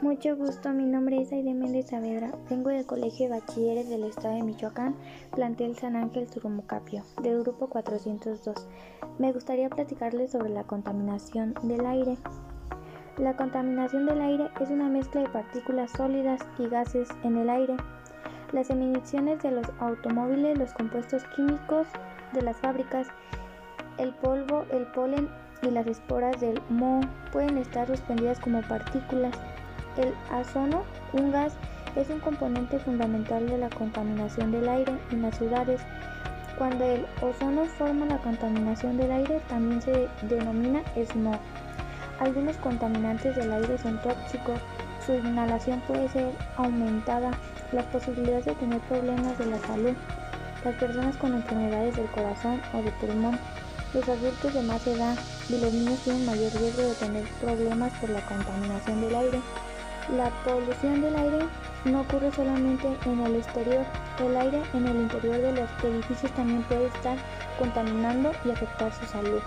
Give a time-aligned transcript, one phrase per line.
[0.00, 2.32] Mucho gusto, mi nombre es Aide Méndez Saavedra.
[2.48, 4.96] Vengo del Colegio de Bachilleres del Estado de Michoacán,
[5.34, 8.66] plantel San Ángel Turumocapio, del grupo 402.
[9.18, 12.16] Me gustaría platicarles sobre la contaminación del aire.
[13.18, 17.76] La contaminación del aire es una mezcla de partículas sólidas y gases en el aire.
[18.52, 21.86] Las emisiones de los automóviles, los compuestos químicos
[22.32, 23.08] de las fábricas,
[23.98, 25.28] el polvo, el polen
[25.62, 27.00] y las esporas del moho
[27.32, 29.36] pueden estar suspendidas como partículas.
[29.98, 31.54] El ozono, un gas,
[31.96, 35.80] es un componente fundamental de la contaminación del aire en las ciudades.
[36.56, 41.40] Cuando el ozono forma la contaminación del aire, también se denomina smog.
[42.20, 44.60] Algunos contaminantes del aire son tóxicos,
[45.04, 47.32] su inhalación puede ser aumentada,
[47.72, 49.94] las posibilidades de tener problemas de la salud,
[50.64, 53.38] las personas con enfermedades del corazón o de pulmón,
[53.94, 55.16] los adultos de más edad
[55.48, 59.40] y los niños tienen mayor riesgo de tener problemas por la contaminación del aire.
[60.16, 61.38] La polución del aire
[61.84, 63.84] no ocurre solamente en el exterior,
[64.20, 67.18] el aire en el interior de los edificios también puede estar
[67.58, 69.42] contaminando y afectar su salud.